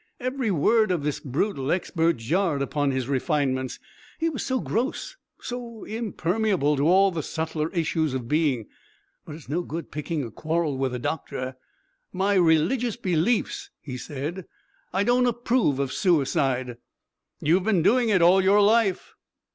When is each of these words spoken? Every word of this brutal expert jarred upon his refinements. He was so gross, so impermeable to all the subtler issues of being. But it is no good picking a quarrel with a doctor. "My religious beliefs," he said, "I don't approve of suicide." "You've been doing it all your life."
Every 0.19 0.49
word 0.49 0.89
of 0.89 1.03
this 1.03 1.19
brutal 1.19 1.71
expert 1.71 2.17
jarred 2.17 2.63
upon 2.63 2.89
his 2.89 3.07
refinements. 3.07 3.77
He 4.17 4.29
was 4.31 4.43
so 4.43 4.59
gross, 4.59 5.15
so 5.41 5.83
impermeable 5.83 6.75
to 6.77 6.87
all 6.87 7.11
the 7.11 7.21
subtler 7.21 7.69
issues 7.69 8.15
of 8.15 8.27
being. 8.27 8.65
But 9.25 9.33
it 9.33 9.37
is 9.37 9.47
no 9.47 9.61
good 9.61 9.91
picking 9.91 10.23
a 10.23 10.31
quarrel 10.31 10.75
with 10.75 10.95
a 10.95 10.97
doctor. 10.97 11.55
"My 12.11 12.33
religious 12.33 12.95
beliefs," 12.95 13.69
he 13.79 13.95
said, 13.95 14.47
"I 14.91 15.03
don't 15.03 15.27
approve 15.27 15.77
of 15.77 15.93
suicide." 15.93 16.77
"You've 17.39 17.65
been 17.65 17.83
doing 17.83 18.09
it 18.09 18.23
all 18.23 18.43
your 18.43 18.59
life." 18.63 19.13